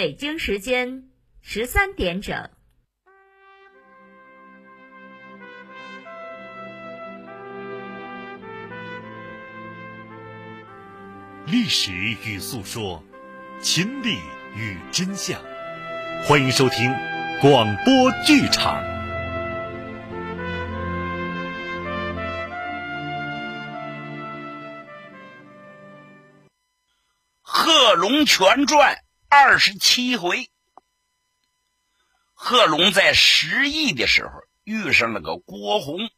[0.00, 1.10] 北京时间
[1.42, 2.48] 十三点整。
[11.44, 13.04] 历史与诉说，
[13.60, 14.16] 秦理
[14.56, 15.38] 与真相，
[16.26, 16.90] 欢迎收听
[17.42, 18.82] 广播剧场。
[27.42, 28.94] 《贺龙全传》
[29.32, 30.50] 二十七回，
[32.34, 34.32] 贺龙在失意的时候
[34.64, 36.10] 遇上了个郭洪。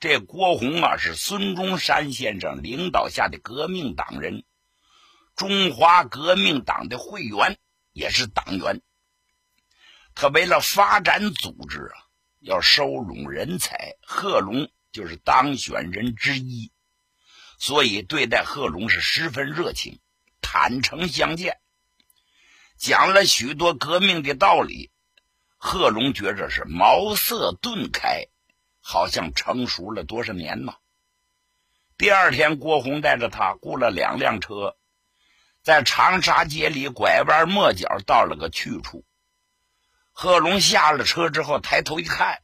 [0.00, 4.44] 这郭洪啊，是孙中山先生领导下的革命党人，
[5.36, 7.56] 中华革命党的会员，
[7.92, 8.82] 也是党员。
[10.16, 12.02] 他为了发展组织啊，
[12.40, 16.72] 要收拢人才，贺龙就是当选人之一，
[17.60, 20.00] 所以对待贺龙是十分热情，
[20.40, 21.60] 坦诚相见，
[22.78, 24.90] 讲了许多革命的道理。
[25.56, 28.28] 贺龙觉着是茅塞顿开。
[28.80, 30.72] 好像成熟了多少年呢？
[31.98, 34.78] 第二天，郭洪带着他雇了两辆车，
[35.62, 39.04] 在长沙街里拐弯抹角到了个去处。
[40.12, 42.40] 贺龙下了车之后，抬头一看，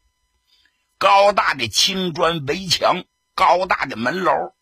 [0.99, 4.55] 高大的青砖围墙，高大的门楼，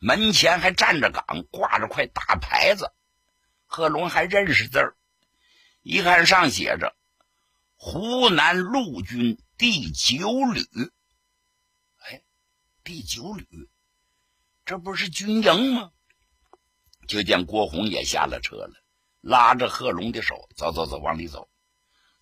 [0.00, 2.92] 门前还站着岗，挂着块大牌子。
[3.74, 4.96] 贺龙还认识字儿，
[5.82, 6.94] 一看上写着
[7.74, 10.64] “湖南陆军第九旅”。
[12.06, 12.22] 哎
[12.84, 13.68] 第九旅，
[14.64, 15.90] 这不是军营吗？
[17.08, 18.74] 就见郭洪也下了车了，
[19.20, 21.50] 拉着贺龙的手，走走走，往里走。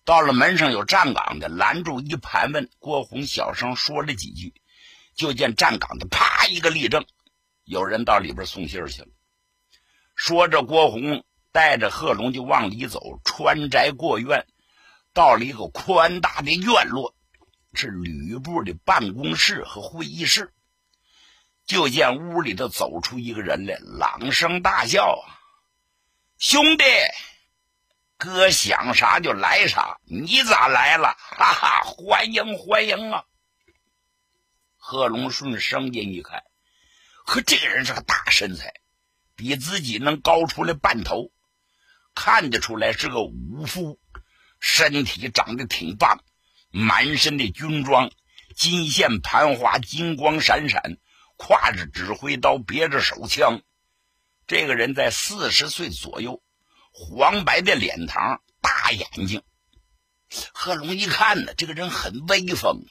[0.03, 2.67] 到了门上有站岗的，拦住一盘问。
[2.79, 4.55] 郭洪小声说了几句，
[5.13, 7.05] 就见站岗的啪一个立正，
[7.63, 9.07] 有人到里边送信去了。
[10.15, 14.45] 说着，郭洪带着贺龙就往里走，穿宅过院，
[15.13, 17.15] 到了一个宽大的院落。
[17.75, 20.53] 是吕布的办公室和会议室，
[21.65, 25.41] 就见屋里头走出一个人来，朗声大笑：“啊
[26.37, 26.83] 兄弟，
[28.17, 31.17] 哥想啥就来啥，你咋来了？
[31.17, 33.23] 哈哈，欢迎欢迎啊！”
[34.77, 36.43] 贺龙顺声音一看，
[37.25, 38.71] 呵，这个人是个大身材，
[39.35, 41.31] 比自己能高出来半头，
[42.15, 43.99] 看得出来是个武夫，
[44.59, 46.23] 身体长得挺棒。
[46.69, 48.11] 满身的军装，
[48.55, 50.97] 金线盘花，金光闪闪，
[51.37, 53.61] 挎着指挥刀，别着手枪。
[54.47, 56.41] 这个人在四十岁左右，
[56.91, 59.43] 黄白的脸膛，大眼睛。
[60.53, 62.83] 贺龙一看呢，这个人很威风。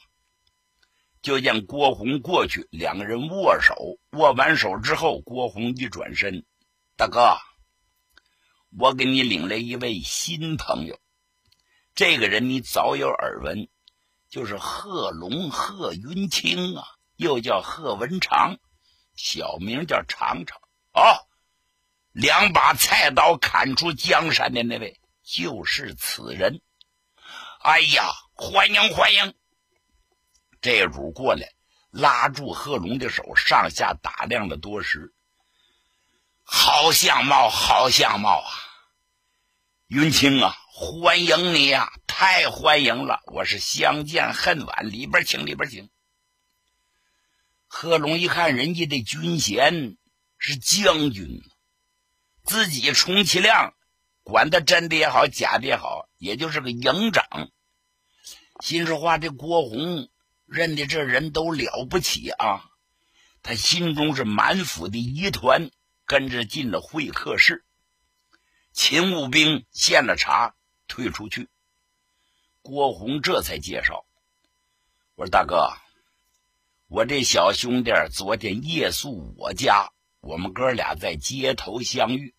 [1.21, 3.97] 就见郭洪过去，两个人握手。
[4.11, 6.45] 握完手之后，郭洪一转身
[6.97, 7.37] ：“大哥，
[8.77, 10.99] 我给你领来一位新朋友。
[11.95, 13.67] 这个人你早有耳闻。”
[14.33, 16.83] 就是贺龙贺云清啊，
[17.17, 18.57] 又叫贺文长，
[19.15, 20.57] 小名叫长长。
[20.91, 21.21] 哦，
[22.13, 26.63] 两把菜刀砍出江山的那位，就是此人。
[27.61, 29.35] 哎呀，欢迎欢迎！
[30.61, 31.47] 这主过来，
[31.91, 35.13] 拉住贺龙的手，上下打量了多时。
[36.43, 38.51] 好相貌，好相貌啊！
[39.87, 41.91] 云清啊，欢迎你呀！
[42.05, 43.21] 太欢迎了！
[43.27, 45.89] 我是相见恨晚，里边请，里边请。
[47.67, 49.97] 贺龙一看，人家的军衔
[50.37, 51.41] 是将军，
[52.43, 53.73] 自己充其量
[54.23, 57.25] 管他真的也好，假的也好，也就是个营长。
[58.59, 60.09] 心说话，这郭洪
[60.45, 62.69] 认的这人都了不起啊！
[63.41, 65.71] 他心中是满腹的疑团，
[66.05, 67.65] 跟着进了会客室。
[68.71, 70.55] 勤务兵献了茶，
[70.87, 71.49] 退出去。
[72.61, 74.05] 郭洪这才介绍
[75.15, 75.71] ：“我说大哥，
[76.87, 79.91] 我这小兄弟昨天夜宿我家，
[80.21, 82.33] 我们哥俩在街头相遇。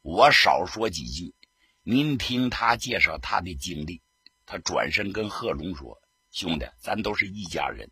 [0.00, 1.34] 我少说几句，
[1.82, 4.00] 您听他介绍他的经历。
[4.46, 6.00] 他转身跟贺龙说
[6.32, 7.90] ：‘兄弟，咱都是一家人，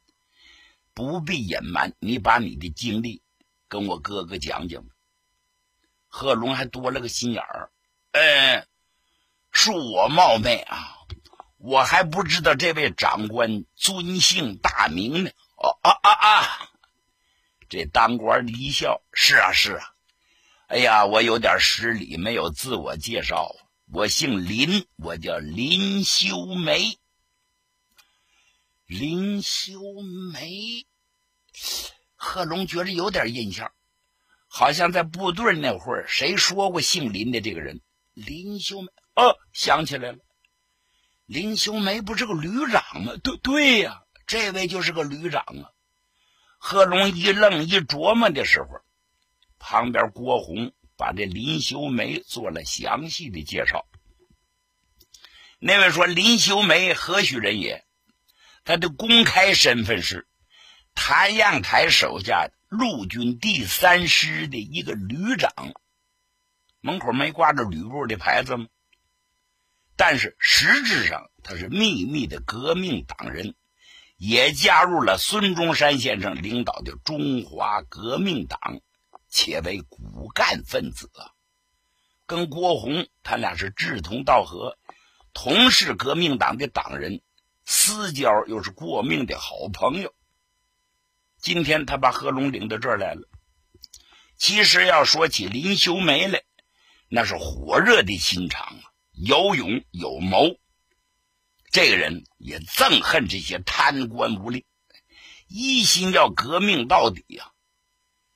[0.95, 1.95] 不必隐瞒。
[1.99, 3.23] 你把你的经历
[3.71, 4.85] 跟我哥哥讲讲。’
[6.13, 7.71] 贺龙还多了个心眼儿，
[8.11, 8.67] 嗯，
[9.51, 10.99] 恕我冒昧啊。”
[11.63, 15.31] 我还不知道这位长官尊姓大名呢。
[15.57, 16.71] 哦啊啊啊！
[17.69, 19.95] 这当官的一笑：“是啊，是啊。
[20.69, 23.55] 哎呀，我有点失礼，没有自我介绍。
[23.93, 26.99] 我姓林，我叫林修梅。
[28.87, 29.79] 林修
[30.33, 30.87] 梅，
[32.23, 33.73] 贺龙觉着有点印象，
[34.47, 37.81] 好像在部队那会儿谁说过姓林的这个人。
[38.13, 40.19] 林秀梅，哦，想起来了，
[41.25, 43.15] 林秀梅不是个旅长吗？
[43.25, 45.73] 对对呀，这位就是个旅长啊。
[46.59, 48.69] 贺龙一愣一琢磨的时候，
[49.59, 53.87] 旁边郭洪把这林秀梅做了详细的介绍。
[55.59, 57.87] 那位说：“林秀梅何许人也？
[58.63, 60.29] 他的公开身份是
[60.95, 65.53] 谭延闿手下陆军第三师的一个旅长。
[66.81, 68.67] 门口没挂着旅部的牌子吗？
[69.97, 73.55] 但是实质上他是秘密的革命党人。”
[74.23, 78.83] 也加入了孙中山先生领导的中华革命党，
[79.31, 81.33] 且为骨干分子啊。
[82.27, 84.77] 跟郭洪他俩是志同道合，
[85.33, 87.23] 同是革命党的党人，
[87.65, 90.15] 私交又是过命的好朋友。
[91.41, 93.23] 今天他把贺龙领到这儿来了。
[94.37, 96.43] 其实要说起林秀梅来，
[97.09, 100.57] 那是火热的心肠啊，有勇有谋。
[101.71, 104.65] 这个人也憎恨这些贪官污吏，
[105.47, 107.53] 一心要革命到底呀。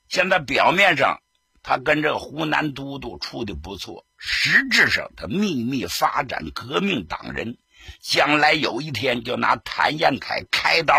[0.09, 1.21] 现在表面上
[1.63, 7.59] 他跟这个湖南都督处的不错，实质上他秘密发展革命党人，
[8.01, 10.95] 将来有一天就拿谭延闿开刀，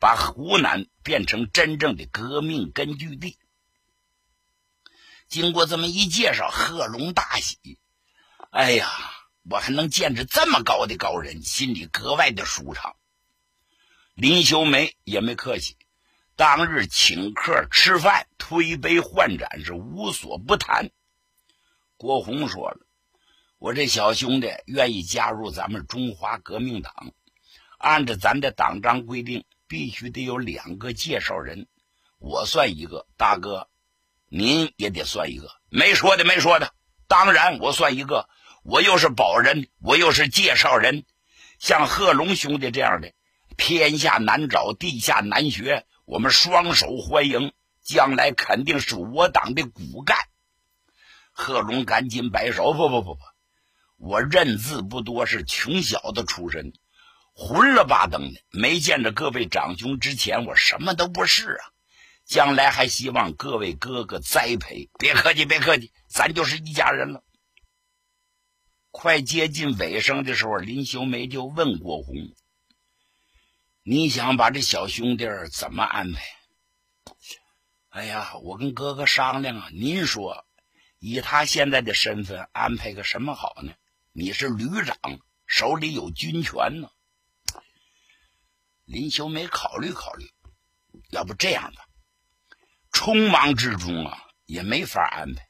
[0.00, 3.38] 把湖南变成真正的革命根据地。
[5.28, 7.78] 经过这么一介绍，贺龙大喜，
[8.50, 8.90] 哎呀！
[9.42, 12.94] 我还能见着这么高的高人，心里格外的舒畅。
[14.14, 15.78] 林秀梅也没客气，
[16.36, 20.90] 当日请客吃饭，推杯换盏，是无所不谈。
[21.96, 22.86] 郭洪说了
[23.58, 27.14] ：“我这小兄弟愿意加入咱们中华革命党，
[27.78, 31.68] 按照咱的党章规定，必须得有两个介绍人，
[32.18, 33.06] 我算一个。
[33.16, 33.68] 大哥，
[34.28, 35.48] 您也得算一个。
[35.68, 36.74] 没说的，没说的，
[37.06, 38.28] 当然我算一个。”
[38.62, 41.04] 我又是保人，我又是介绍人，
[41.58, 43.14] 像贺龙兄弟这样的，
[43.56, 50.18] 天下难找，地下难学，我们双手欢迎，将来肯定是我党的骨干。
[51.32, 53.20] 贺龙赶紧摆手：“不不不不，
[53.96, 56.74] 我认字不多，是穷小子出身，
[57.42, 61.72] 混了吧登的，没见着各位长兄之前，我什么都不是啊。
[62.26, 67.24] 将来还希望各位哥哥栽培，别客气，别客气，咱就是一家人了。”
[68.92, 72.14] 快接近尾声的时候，林秀梅就问郭洪
[73.82, 76.20] ：“你想把这小兄弟怎么安排
[77.88, 80.44] ？”“哎呀，我跟哥哥商量啊，您说，
[80.98, 83.72] 以他现在的身份，安排个什么好呢？
[84.12, 84.98] 你是旅长，
[85.46, 86.90] 手里有军权呢。”
[88.90, 90.28] 林秀梅考虑考虑，
[91.12, 91.86] 要不这样吧，
[92.90, 95.48] 匆忙之中啊，也没法安排，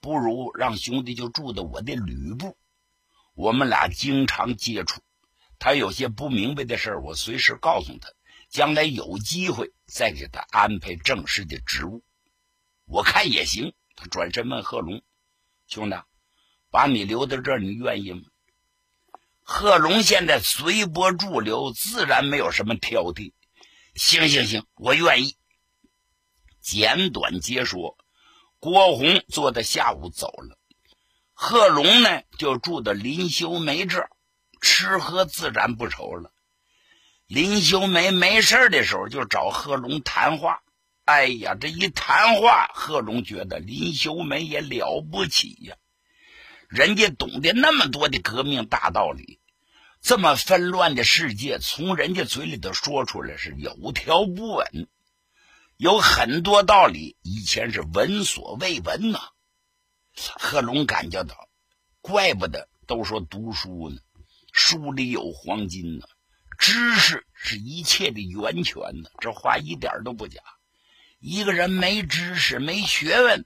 [0.00, 2.56] 不如让兄弟就住在我的旅部。
[3.34, 5.02] 我们俩经常接触，
[5.58, 8.08] 他有些不明白的事我随时告诉他，
[8.48, 12.02] 将来有机会再给他安排正式的职务，
[12.86, 13.74] 我看也行。
[13.96, 15.02] 他转身问贺龙
[15.68, 15.96] ：“兄弟，
[16.70, 18.22] 把你留在这儿，你愿意吗？”
[19.42, 23.32] 贺龙现在随波逐流，自然没有什么挑剔。
[23.94, 25.36] 行行行，我愿意。
[26.60, 27.98] 简短结说，
[28.58, 30.58] 郭洪坐在下午走了。
[31.34, 34.10] 贺龙呢，就住到林修梅这儿，
[34.60, 36.32] 吃喝自然不愁了。
[37.26, 40.62] 林修梅没事的时候就找贺龙谈话。
[41.04, 45.76] 哎呀，这一谈话，贺龙觉得林修梅也了不起呀，
[46.72, 49.38] 人家懂得那么多的革命大道理，
[50.00, 54.88] 这么纷乱的世界，从人家嘴里头说出来是有条不紊，
[55.76, 59.20] 有很多道理以前是闻所未闻呐。
[60.14, 61.36] 贺龙感觉到，
[62.00, 64.00] 怪不得都说读书呢，
[64.50, 66.06] 书里有黄金呢，
[66.58, 69.10] 知识是一切的源泉呢。
[69.20, 70.40] 这话一点都不假。
[71.20, 73.44] 一个人没知识、没学问，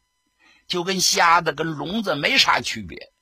[0.68, 3.12] 就跟瞎子跟聋子没啥区别。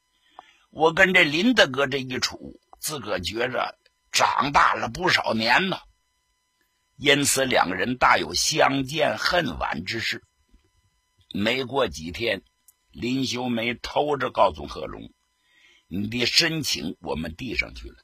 [0.77, 3.79] 我跟这林大哥这一处，自个觉着
[4.11, 5.79] 长大了不少年呢。
[6.97, 10.25] 因此，两个人大有相见恨晚之势。
[11.33, 12.43] 没过几天。
[12.91, 15.13] 林秀梅偷着告诉贺龙
[15.87, 17.97] ：“你的申请我们递上去了，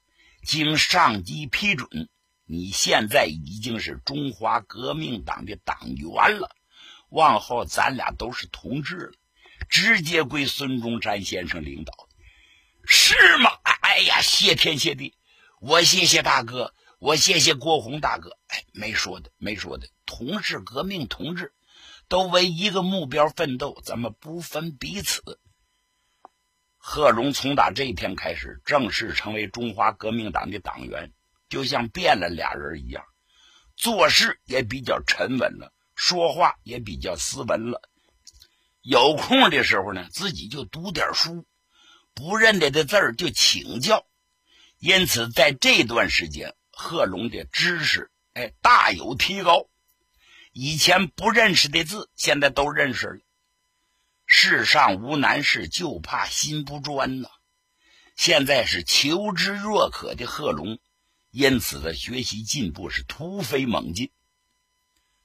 [0.44, 2.08] 经上级批准，
[2.44, 6.50] 你现在已经是中华革命党的党员了，
[7.08, 9.12] 往后咱俩都是同志了，
[9.68, 12.08] 直接归孙中山先生领导。
[12.92, 13.50] 是吗？
[13.82, 15.14] 哎呀，谢天谢地，
[15.60, 18.36] 我谢谢大哥，我谢谢郭洪大哥。
[18.48, 21.54] 哎，没说的，没说的，同志革命同志。”
[22.08, 25.38] 都为一个目标奋斗，咱们不分彼此。
[26.76, 31.12] 贺龙从打这一天开始，正式成为中华革命党的党员，
[31.48, 33.04] 就像变了俩人一样，
[33.76, 37.80] 做事也比较沉稳了，说话也比较斯文了。
[38.82, 41.46] 有空的时候呢，自己就读点书，
[42.14, 44.06] 不认得的字儿就请教。
[44.78, 49.68] 因此，在这段时间，贺龙的知识哎大有提高。
[50.52, 53.20] 以前不认识的字，现在都认识了。
[54.26, 57.28] 世上无难事，就怕心不专呐。
[58.16, 60.78] 现在是求知若渴的贺龙，
[61.30, 64.10] 因此的学习进步是突飞猛进。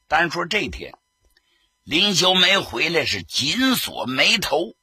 [0.08, 0.94] 单说这天，
[1.84, 4.76] 林修梅回来是紧锁眉头，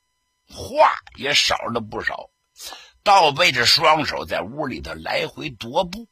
[0.52, 2.30] 话也少了不少，
[3.02, 6.08] 倒背着双手在屋里头来回踱步。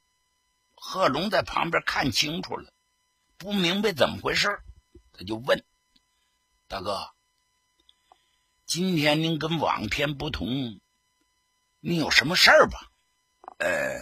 [0.74, 2.72] 贺龙在旁边看清楚了，
[3.36, 4.60] 不明白怎么回事，
[5.12, 5.64] 他就问
[6.66, 7.10] ：“大哥。”
[8.66, 10.80] 今天您跟往天不同，
[11.80, 12.90] 你有什么事儿吧？
[13.58, 13.98] 呃，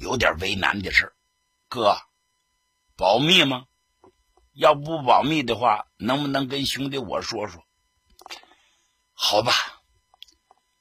[0.00, 1.16] 有点为难的事儿，
[1.68, 1.96] 哥，
[2.96, 3.66] 保密吗？
[4.54, 7.64] 要不保密的话，能不能跟兄弟我说说？
[9.20, 9.52] 好吧，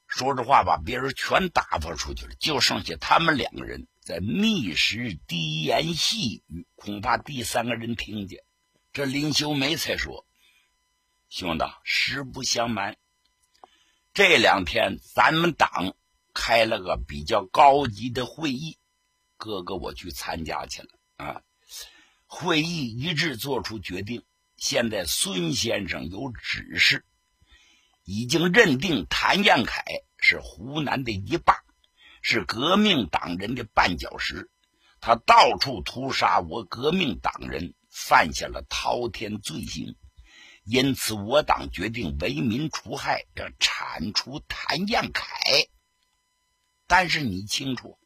[0.06, 8.44] 说着话把别人全打发出去了，就剩下他们两个人在密室低言细语，恐怕第三个人听见。
[8.94, 10.28] 这林秀梅才说。
[11.30, 12.96] 兄弟，实不相瞒，
[14.14, 15.96] 这两天咱们党
[16.32, 18.78] 开了个比较高级的会议，
[19.36, 21.42] 哥哥我去参加去了啊。
[22.28, 24.24] 会议一致做出决定，
[24.58, 27.04] 现在孙先生有指示，
[28.10, 29.84] 已经认定谭彦凯
[30.18, 31.58] 是湖南的一霸，
[32.22, 34.50] 是革命党人的绊脚石，
[35.02, 39.98] 他到处屠杀我革命党人，犯下了滔天罪行。
[40.64, 45.28] 因此，我党决定为民除害，要铲除谭彦凯。
[46.88, 48.00] 但是你清楚，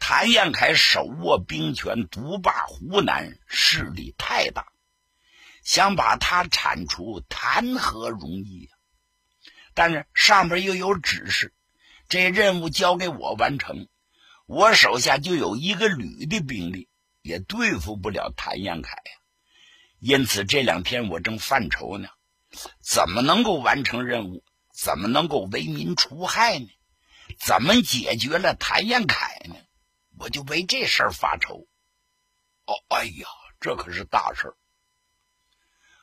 [0.00, 4.66] 谭彦凯手握兵权，独霸湖南，势力太大，
[5.62, 8.81] 想把他铲除，谈何容易啊！
[9.74, 11.52] 但是上边又有指示，
[12.08, 13.88] 这任务交给我完成，
[14.46, 16.88] 我手下就有一个旅的兵力，
[17.22, 19.12] 也对付不了谭延凯呀。
[19.98, 22.08] 因此这两天我正犯愁呢，
[22.80, 24.44] 怎么能够完成任务？
[24.74, 26.68] 怎么能够为民除害呢？
[27.38, 29.54] 怎么解决了谭延凯呢？
[30.18, 31.66] 我就为这事发愁。
[32.64, 33.26] 哦，哎呀，
[33.60, 34.54] 这可是大事！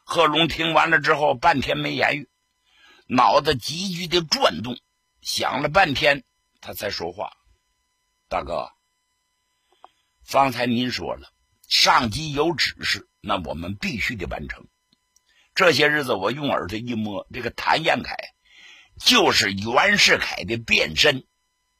[0.03, 2.29] 贺龙听完了之后，半天没言语，
[3.11, 4.79] 脑子急剧的转动，
[5.19, 6.23] 想了半天，
[6.61, 7.31] 他才说话
[8.29, 8.69] ：“大哥，
[10.23, 11.33] 方才您说了，
[11.67, 14.67] 上级有指示。”那我们必须得完成。
[15.55, 18.15] 这些日子，我用耳朵一摸，这个谭彦凯
[18.99, 21.25] 就是袁世凯的变身，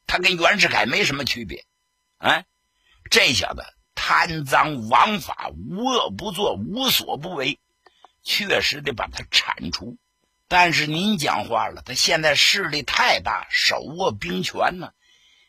[0.08, 1.64] 他跟袁世凯没什么区别。
[2.18, 2.44] 啊，
[3.08, 3.62] 这小子
[3.94, 7.60] 贪赃枉法，无恶不作，无所不为，
[8.24, 9.96] 确实得把他铲除。
[10.50, 14.92] 但是您讲话了，他现在势力太大，手握兵权呢。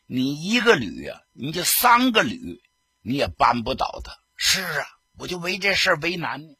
[0.05, 2.61] 你一个旅啊，你就三个旅，
[3.01, 4.15] 你也扳不倒他。
[4.35, 4.87] 是啊。
[5.17, 6.53] 我就为这事为难呢。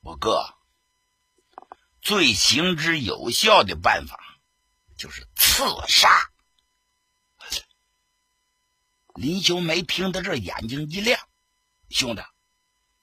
[0.00, 0.54] 我哥，
[2.02, 4.18] 最行之有效的办法
[4.96, 6.08] 就是刺杀。
[9.14, 11.20] 林修梅听到这，眼睛一亮
[11.90, 12.22] ：“兄弟，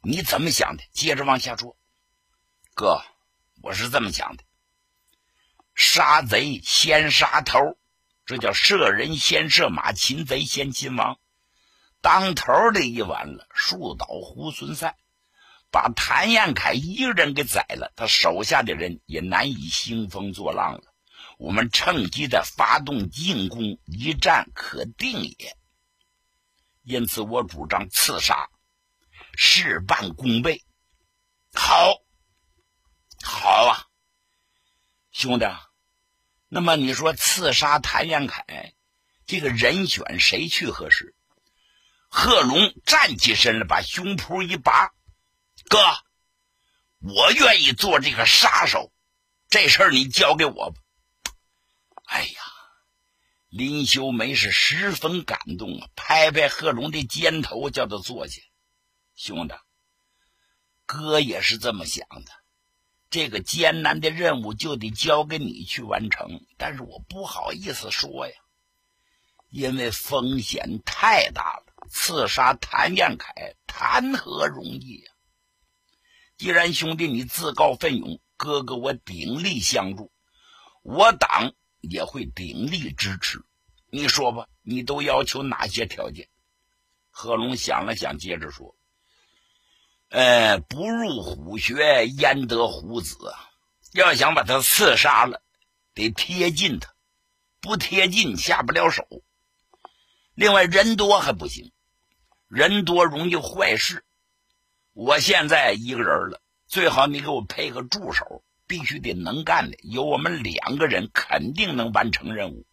[0.01, 1.75] 你怎么想的？”接着往下说
[2.73, 3.03] ：“哥，
[3.61, 4.43] 我是这么想的：
[5.75, 7.77] 杀贼先杀头，
[8.25, 11.19] 这叫射人先射马，擒贼先擒王。”
[12.01, 14.95] 当头的一完了，树倒猢狲散，
[15.69, 20.93] 把谭彦凯一个人给宰了，他手下的人也难以兴风作浪了。
[21.37, 25.57] 我们趁机再发动进攻，一战可定也。
[26.83, 28.49] 因此，我主张刺杀，
[29.35, 30.63] 事半功倍。
[31.53, 32.01] 好，
[33.23, 33.87] 好啊，
[35.11, 35.45] 兄弟。
[36.47, 38.73] 那么你说刺杀谭延凯，
[39.25, 41.15] 这个人选谁去合适？
[42.09, 44.91] 贺龙站起身来，把胸脯一拔
[45.69, 45.77] ：“哥，
[47.01, 48.91] 我愿意做这个杀手，
[49.47, 50.81] 这事儿你交给我吧。”
[52.09, 52.41] 哎呀，
[53.49, 58.41] 林修梅是十分感动啊，拍拍贺龙的肩头，叫他坐下。
[59.13, 59.53] 兄弟，
[60.87, 62.31] 哥也是这么想的，
[63.09, 68.33] 这个艰难的任务就得交给你去完成，但是我不好意思说呀，
[69.49, 71.63] 因为风险太大了。
[71.91, 75.11] 刺杀谭彦凯，谈何容易呀！
[76.37, 80.11] 既然兄弟你自告奋勇，哥哥我鼎力相助。
[80.83, 83.43] 我党也会鼎力支持。
[83.89, 86.29] 你说吧，你都要求哪些条件？
[87.09, 88.75] 贺龙想了想，接着说
[90.09, 93.49] ：“呃，不入虎穴，焉得虎子啊？
[93.93, 95.41] 要想把他刺杀了，
[95.93, 96.93] 得贴近他，
[97.61, 99.07] 不贴近下不了手。
[100.33, 101.71] 另外，人多还不行，
[102.47, 104.03] 人多容易坏事。
[104.93, 112.65] 我现在一个人了，最好你给我配个助手，必须得能干的，有我们两个人，肯定能完成任务。”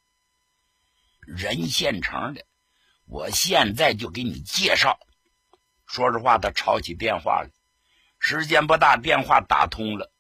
[1.20, 2.44] 人现成的，
[3.04, 4.98] 我现在就给你介绍。
[5.86, 7.50] 说实话，他抄起电话来，
[8.18, 10.12] 时间不大，电话打通了。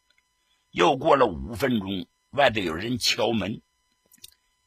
[0.70, 3.62] 又过了五分钟，外头有人敲门，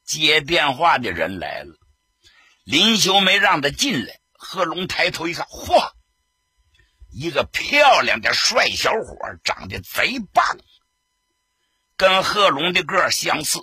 [0.03, 1.75] 接电话的人来了。
[2.63, 4.20] 林修梅让他进来。
[4.41, 5.91] 贺龙抬头一看，嚯，
[7.10, 10.58] 一个漂亮的帅小伙，长得贼棒，
[11.98, 13.60] 跟贺龙的个相似，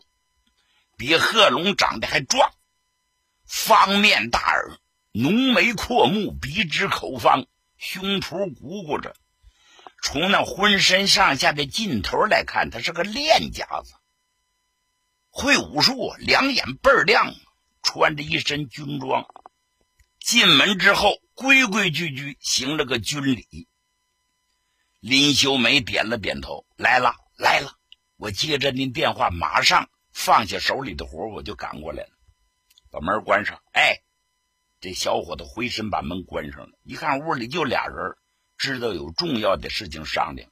[0.98, 2.52] 比贺龙长得还壮。
[3.46, 4.78] 方面大耳，
[5.18, 7.46] 浓眉阔目，鼻直口方，
[7.78, 9.16] 胸脯鼓鼓着。
[10.02, 13.94] 从那浑身上下的劲头来看，他是个练家子，
[15.30, 17.34] 会武术，两眼倍儿亮，
[17.82, 19.24] 穿着一身军装。
[20.20, 23.46] 进门之后，规规矩矩行了个军礼。
[25.00, 27.72] 林秀梅点了点头，来了来了，
[28.16, 32.10] 我接着您电话，马上放下手里的活，我就赶过来了。
[32.90, 33.62] 把门关上。
[33.72, 34.02] 哎，
[34.86, 36.78] 这小伙子回身把门关上了。
[36.84, 38.16] 一看屋里就俩人，
[38.56, 40.48] 知道有重要的事情商量。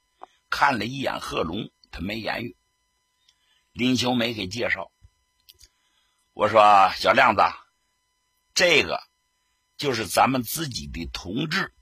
[0.50, 2.56] 看了一眼贺龙，他没言语。
[3.70, 4.90] 林秋梅给介绍
[6.34, 7.42] ：“我说小亮子，
[8.54, 9.00] 这个
[9.76, 11.72] 就是咱们自己的同志，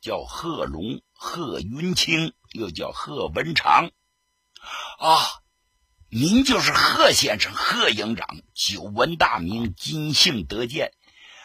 [0.00, 3.92] 叫贺龙，贺云清，又叫贺文长。
[4.98, 5.14] 啊。”
[6.10, 10.92] 您就是贺先生，贺营长，久闻大名，今幸得见。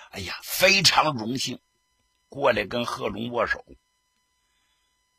[0.10, 1.60] 哎呀，非常荣幸，
[2.30, 3.64] 过来跟贺龙握手。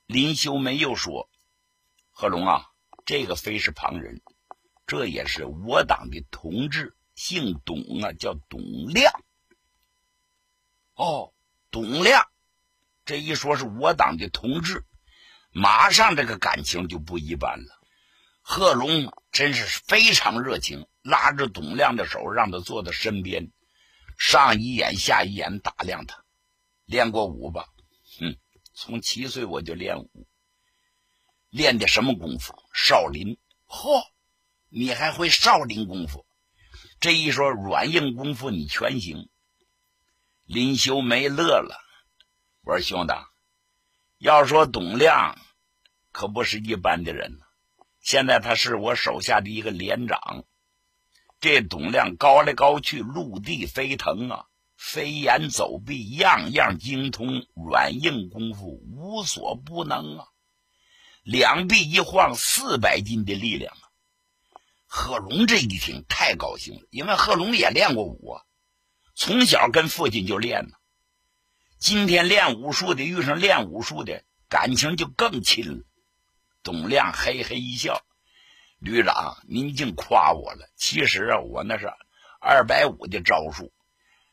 [0.07, 1.31] 林修梅又说
[2.11, 2.67] ：“贺龙啊，
[3.05, 4.21] 这个非是旁人，
[4.87, 9.13] 这也是我党的同志，姓董啊，叫董亮。
[10.95, 11.33] 哦，
[11.71, 12.29] 董亮，
[13.05, 14.85] 这一说是我党的同志，
[15.53, 17.81] 马上这个感情就不一般了。”
[18.43, 23.53] 贺龙真是非常热情，拉着董亮的手，让他坐在身边，
[24.21, 26.23] 上一眼下一眼打量他。
[26.85, 27.65] 练过武吧？
[28.19, 28.37] 哼，
[28.75, 30.29] 从七岁我就练武，
[31.49, 32.55] 练的什么功夫？
[32.75, 33.39] 少林。
[33.67, 34.03] 嚯，
[34.69, 36.27] 你还会少林功夫？
[37.01, 39.31] 这一说软硬功夫你全行。
[40.45, 41.81] 林修梅乐了，
[42.63, 43.15] 我说兄弟，
[44.19, 45.39] 要说董亮，
[46.13, 47.47] 可不是一般的人呢。
[48.03, 50.45] 现在他是我手下的一个连长，
[51.41, 54.45] 这董亮高来高去，陆地飞腾啊，
[54.77, 60.27] 飞檐走壁样样精通，软硬功夫无所不能啊。
[61.23, 63.89] 两臂一晃，四百斤的力量啊！
[64.87, 68.43] 贺龙这一听太高兴了，因为贺龙也练过武啊，
[69.15, 70.75] 从小跟父亲就练呢。
[71.79, 75.85] 今天练武术的遇上练武术的，感情就更亲了。
[76.63, 78.03] 董亮嘿嘿一笑
[78.81, 80.69] ：“旅长，您净夸我了。
[80.75, 81.93] 其实啊，我那是
[82.41, 83.73] 二百五的招数，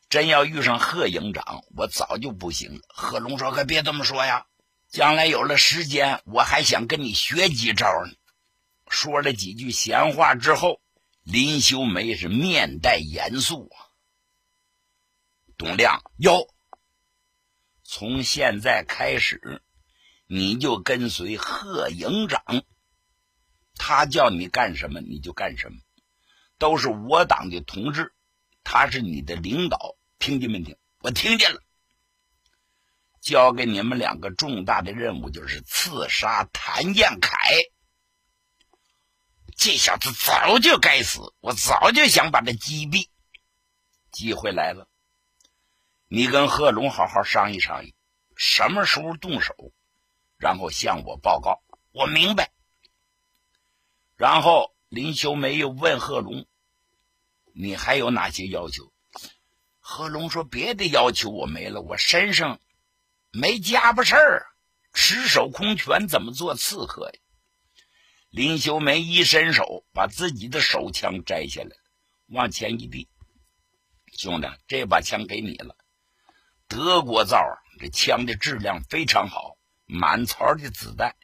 [0.10, 4.48] 真要遇上贺营长，我早就不行了。”贺龙说：“可别这么说呀，
[4.90, 8.14] 将来有了时间，我还想跟你学几招呢。”
[8.90, 10.80] 说了几句闲话之后，
[11.24, 13.78] 林修梅是面带严肃啊。
[15.58, 16.48] 董亮，哟，
[17.84, 19.62] 从现在开始。
[20.30, 22.44] 你就跟随贺营长，
[23.78, 25.78] 他叫你干什么你就干什么，
[26.58, 28.14] 都是我党的同志，
[28.64, 30.78] 他是你的领导，听见没听？
[31.00, 31.62] 我听见了。
[33.22, 37.38] 交给你们两个重大的任务，就是刺杀谭彦凯。
[39.56, 43.08] 这小子早就该死，我早就想把他击毙。
[44.12, 44.88] 机会来了，
[46.08, 47.94] 你跟贺龙好好商议商议，
[48.36, 49.74] 什么时候动手？
[50.38, 52.52] 然后向我报告，我明白。
[54.18, 56.46] 然后林修梅又问贺龙
[57.54, 58.92] ：“你还有哪些要求？”
[59.80, 62.60] 贺龙说：“别的要求我没了，我身上
[63.32, 64.48] 没家伙事儿，
[64.92, 67.20] 赤手空拳怎么做刺客呀？”
[68.30, 71.70] 林修梅一伸手，把自己的手枪摘下来，
[72.28, 73.08] 往前一递
[74.18, 75.78] ：“兄弟，这把枪给你了，
[76.68, 77.40] 德国造，
[77.80, 79.56] 这枪的质量非常好。”
[79.90, 81.16] 满槽的子弹，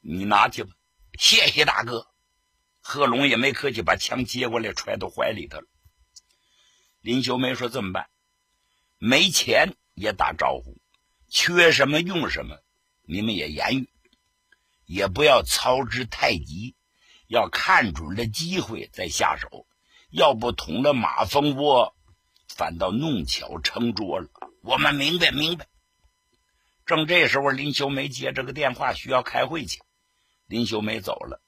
[0.00, 0.70] 你拿去吧。
[1.18, 2.06] 谢谢大哥。
[2.80, 5.66] 贺龙也没客气，把枪接过来揣到怀里头了。
[7.00, 8.08] 林秀梅说：“这么办？
[8.98, 10.78] 没钱也打招呼，
[11.28, 12.58] 缺什么用什么，
[13.02, 13.90] 你们也言语，
[14.84, 16.76] 也不要操之太急，
[17.28, 19.66] 要看准了机会再下手，
[20.10, 21.96] 要不捅了马蜂窝，
[22.48, 24.28] 反倒弄巧成拙了。”
[24.62, 25.68] 我们明白，明白。
[26.86, 29.80] 正这时候，林秀梅接这个电话，需要开会去。
[30.46, 31.42] 林秀梅走了。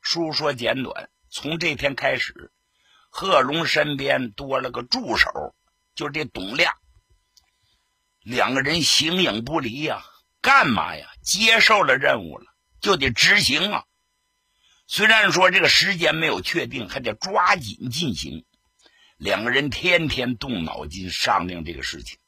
[0.00, 2.52] 书说简短，从这天开始，
[3.08, 5.30] 贺龙身边多了个助手，
[5.94, 6.74] 就这董亮。
[8.20, 10.04] 两个人形影不离呀，
[10.40, 11.08] 干嘛呀？
[11.22, 12.46] 接受了任务了，
[12.80, 13.84] 就得执行啊。
[14.86, 18.44] 虽然说这个时间没有确定，还得抓紧进行。
[19.16, 22.18] 两个人天天动脑筋商量这个事情。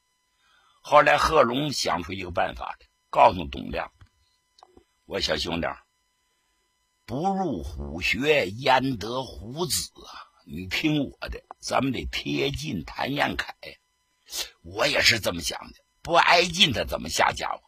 [0.81, 3.91] 后来，贺龙想出一个办法来，告诉董亮
[5.07, 5.67] ：“我小兄弟，
[7.07, 10.25] 不入虎穴，焉得虎子啊！
[10.47, 13.55] 你听我的，咱们得贴近谭彦凯。
[14.63, 17.61] 我也是这么想的，不挨近他怎么下家伙？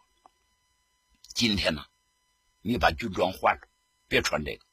[1.34, 1.84] 今天呢，
[2.62, 3.68] 你把军装换了，
[4.08, 4.64] 别穿这个，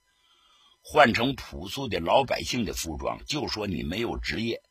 [0.81, 4.63] 换成朴素的老百姓的服装，就说你没有职业，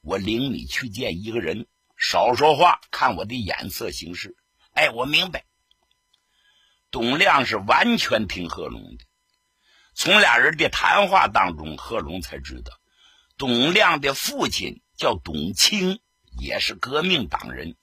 [0.00, 4.36] 我领你去见一个人。”少说话，看我的眼色行事。
[4.72, 5.44] 哎，我明白。
[6.90, 9.04] 董亮是完全听贺龙的。
[9.94, 12.72] 从俩人的谈话当中，贺龙才知道，
[13.36, 16.00] 董亮的父亲叫董卿，
[16.38, 17.76] 也是革命党人，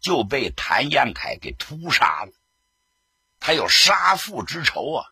[0.00, 2.32] 就被谭延凯给屠杀了。
[3.38, 5.06] 他有杀父之仇啊，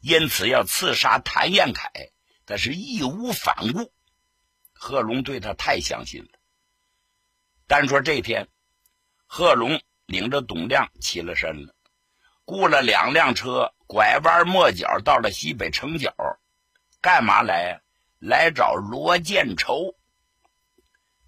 [0.00, 1.90] 因此要刺杀谭延凯，
[2.44, 3.92] 但是义无反顾。
[4.72, 6.30] 贺龙对他太相信了。
[7.68, 8.48] 单说这天，
[9.26, 11.75] 贺龙领着董亮起了身了，
[12.46, 16.14] 雇了两辆车，拐弯抹角到了西北城角，
[17.02, 17.80] 干嘛来呀？
[18.18, 19.94] 来找罗建筹。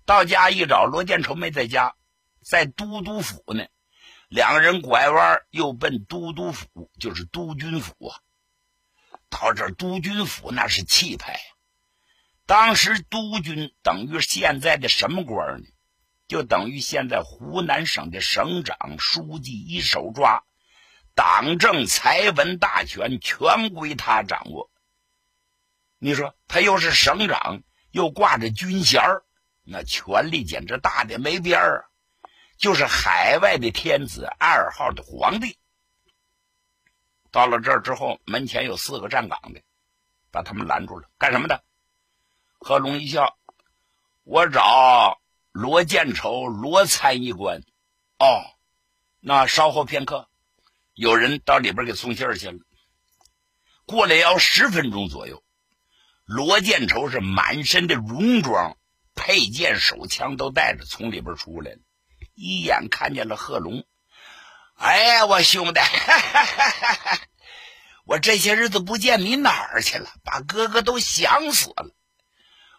[0.06, 1.96] 到家一找，罗建筹没在家，
[2.42, 3.66] 在都督府呢。
[4.28, 8.20] 两个人拐弯又奔都督府，就是督军府啊。
[9.28, 11.38] 到这督军府那是气派，
[12.46, 15.66] 当时督军等于现在的什么官呢？
[16.28, 20.44] 就等于现在湖南省的省长、书记一手抓，
[21.18, 24.70] 党政财文大权全归他掌握。
[25.98, 29.02] 你说他又是省长，又挂着军衔
[29.64, 32.30] 那权力简直大的没边儿啊！
[32.56, 35.58] 就是海外的天子，二号的皇帝。
[37.32, 39.60] 到了这儿之后，门前有四个站岗的，
[40.30, 41.64] 把他们拦住了，干什么的？
[42.60, 43.36] 贺龙一笑，
[44.22, 45.20] 我找。
[45.50, 47.64] 罗建筹，罗参议官，
[48.20, 48.54] 哦，
[49.18, 50.27] 那稍后片刻，
[50.98, 52.58] 有人到里边给送信去了。
[53.86, 55.44] 过了要十分钟左右，
[56.24, 58.76] 罗建筹是满身的戎装，
[59.14, 61.78] 佩剑、手枪都带着，从里边出来了，
[62.34, 63.86] 一眼看见了贺龙。
[64.74, 65.80] 哎呀，我兄弟，
[68.04, 70.10] 我这些日子不见你哪儿去了？
[70.24, 71.94] 把哥哥都想死了。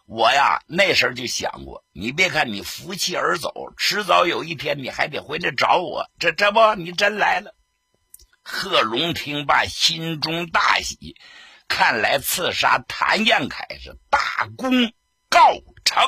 [0.06, 6.10] 我呀，那时候就想过，你别看你负气而走，迟早有一天你还得回来找我。
[6.20, 7.56] 这这不，你真来了。
[8.52, 11.16] 贺龙听罢，心中大喜，
[11.68, 14.72] 看来刺杀谭彦凯是大功
[15.30, 15.40] 告
[15.86, 16.04] 成。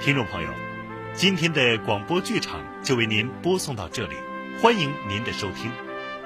[0.00, 0.48] 听众朋友，
[1.14, 4.16] 今天的广播剧场就为您播送到这里，
[4.62, 5.70] 欢迎您的收听。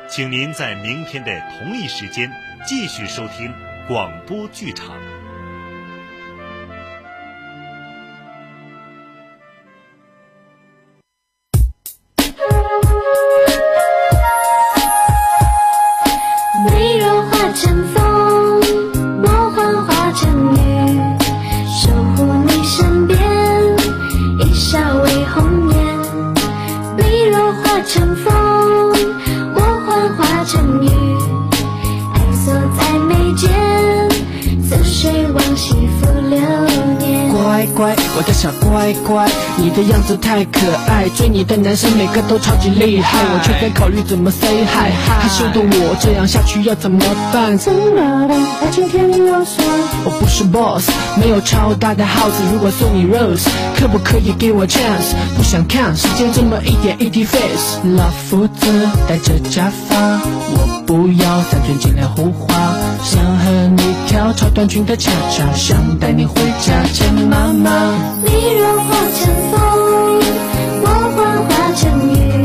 [0.08, 2.32] 请您在明天的同一时间
[2.64, 3.52] 继续收听
[3.88, 5.19] 广播剧场。
[37.88, 44.92] 我的小乖乖，你的样子太可爱，追你的男生每个都超级厉害，我却在考虑怎么 say hi。
[44.92, 46.98] 害羞的我这样下去要怎么
[47.32, 47.56] 办？
[47.56, 48.30] 怎么办？
[48.30, 49.62] 爱情甜蜜啰嗦。
[50.04, 55.14] 我不是 boss，没有超大的 house，如果送你 rose，可不可以给我 chance？
[55.36, 57.78] 不想看时间这么一点一滴 face。
[57.96, 59.96] 老夫子戴着假发，
[60.52, 62.54] 我不要三寸金莲胡花，
[63.02, 67.94] 想和你跳超短裙的恰恰，想带你回家见妈妈。
[68.24, 69.56] 你若化成风，
[70.82, 72.39] 我幻化成雨。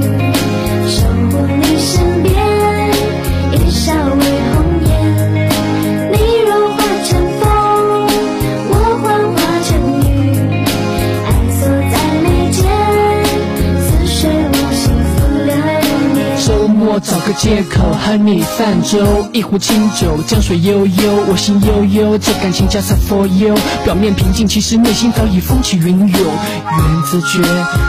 [17.26, 23.56] 个借口和你泛舟，一壶清酒，江水悠悠，我心悠悠，这感情 just for you。
[23.84, 26.10] 表面平静，其实内心早已风起云涌。
[26.10, 27.42] 缘字诀，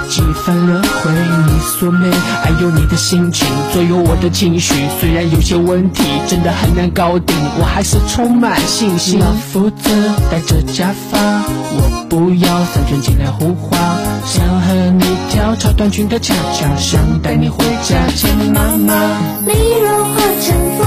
[0.08, 2.10] 几番轮回，你所美，
[2.42, 4.74] 还有你的心情左右我的情绪。
[4.98, 9.20] 虽然有些问题真的很难搞定，我还是充满信心。
[9.20, 9.90] 老夫子
[10.30, 13.76] 戴着假发，我不要三寸金莲胡话，
[14.24, 18.94] 想和你跳超短裙的恰恰，想带你回家见妈妈。
[19.44, 20.84] 你若化成风，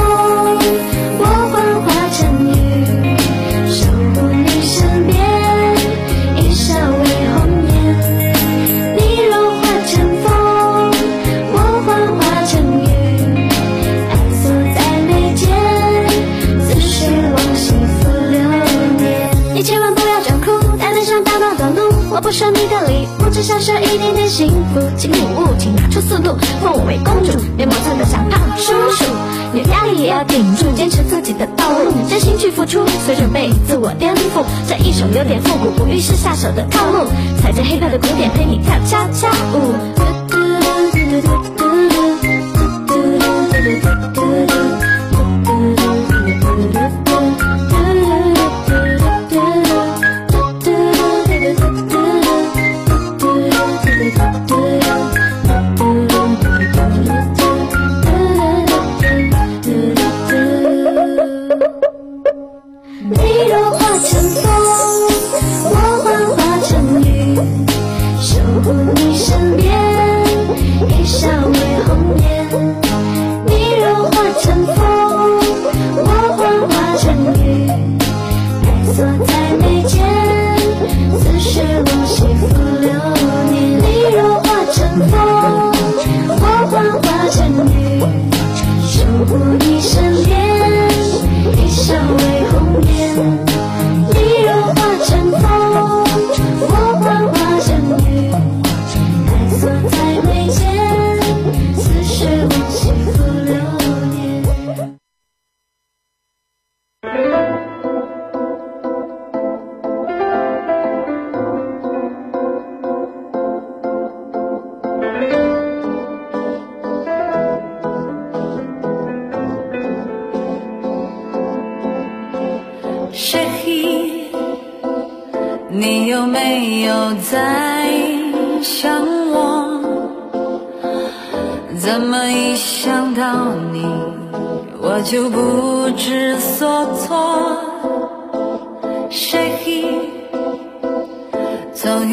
[22.29, 24.79] 不收你的礼物，只想收一点点幸福。
[24.95, 29.03] 请领悟，请拿出速度，封我为公主，别磨蹭的像胖叔叔。
[29.55, 34.45] 有压力也要顶住，坚持自己的道路，真心去付出，随着被自我颠覆。
[34.67, 37.07] 这一首有点复古，不预示下手的套路，
[37.41, 39.73] 踩着黑白的鼓点陪你跳恰恰舞。
[39.97, 42.29] 嘟嘟嘟嘟嘟嘟嘟
[42.85, 44.59] 嘟嘟嘟嘟嘟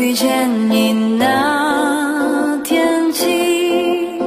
[0.06, 4.20] 遇见你那天起，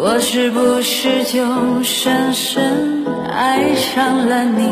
[0.00, 1.40] 我是不是就
[1.84, 4.66] 深深爱上了你？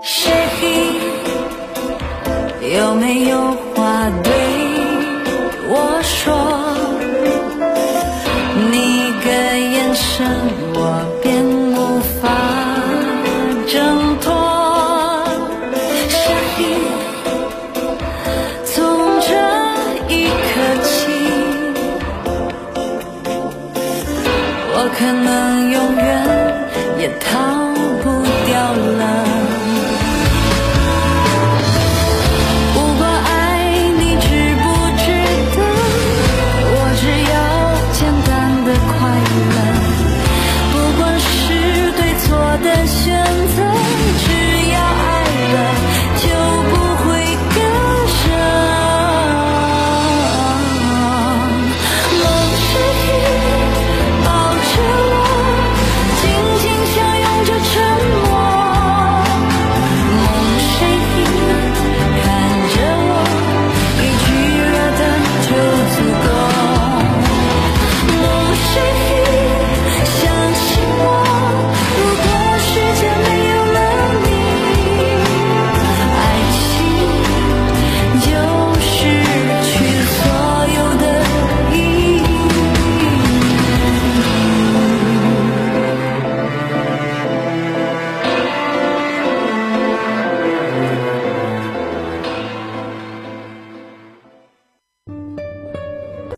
[0.00, 0.32] 谁
[2.74, 3.56] 有没有？